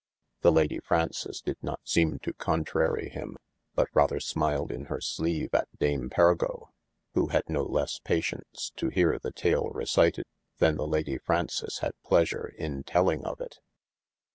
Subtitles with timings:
[0.41, 3.37] The Lady Fraunces did not seme to contrary him
[3.75, 6.71] but rather smiled in hir sleeve at Dame Pergo,
[7.13, 10.25] who had no lesse patience to here the tale recited,
[10.57, 13.59] then the Lady Fraunces had pleasure in telling of it.